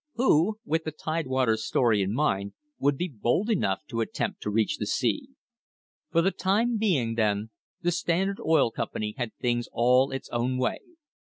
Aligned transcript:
Who, 0.15 0.57
with 0.65 0.83
the 0.83 0.91
Tidewater's 0.91 1.63
story 1.63 2.01
in 2.01 2.11
mind, 2.11 2.53
would 2.79 2.97
be 2.97 3.07
bold 3.07 3.51
enough 3.51 3.81
to 3.89 4.01
attempt 4.01 4.41
to 4.41 4.49
reach 4.49 4.79
the 4.79 4.87
sea? 4.87 5.27
For 6.09 6.23
the 6.23 6.31
time 6.31 6.77
being, 6.79 7.13
then, 7.13 7.51
the 7.83 7.91
Standard 7.91 8.39
Oil 8.43 8.71
Company 8.71 9.13
had 9.19 9.35
things 9.35 9.67
all 9.71 10.11
its 10.11 10.27
own 10.29 10.57
way. 10.57 10.79